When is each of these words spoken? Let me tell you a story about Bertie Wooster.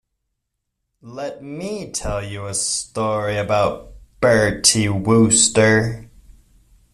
Let 1.03 1.43
me 1.43 1.91
tell 1.91 2.25
you 2.25 2.47
a 2.47 2.55
story 2.55 3.37
about 3.37 3.93
Bertie 4.19 4.89
Wooster. 4.89 6.09